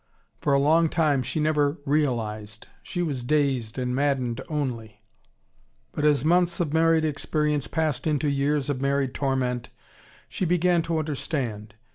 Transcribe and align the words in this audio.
For 0.39 0.51
a 0.53 0.59
long 0.59 0.89
time, 0.89 1.21
she 1.21 1.39
never 1.39 1.77
realised. 1.85 2.65
She 2.81 3.03
was 3.03 3.23
dazed 3.23 3.77
and 3.77 3.93
maddened 3.93 4.41
only. 4.49 5.03
But 5.91 6.05
as 6.05 6.25
months 6.25 6.59
of 6.59 6.73
married 6.73 7.05
experience 7.05 7.67
passed 7.67 8.07
into 8.07 8.27
years 8.27 8.67
of 8.67 8.81
married 8.81 9.13
torment, 9.13 9.69
she 10.27 10.43
began 10.43 10.81
to 10.81 10.97
understand. 10.97 11.75